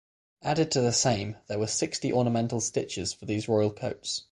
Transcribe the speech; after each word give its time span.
Added 0.41 0.71
to 0.71 0.81
the 0.81 0.93
same 0.93 1.37
there 1.45 1.59
were 1.59 1.67
sixty 1.67 2.11
ornamental 2.11 2.59
stitches 2.59 3.13
for 3.13 3.25
these 3.27 3.47
royal 3.47 3.69
coats. 3.69 4.19